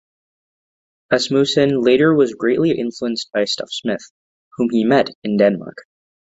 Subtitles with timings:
[1.11, 4.01] Asmussen later was greatly influenced by Stuff Smith,
[4.57, 5.77] whom he met in Denmark.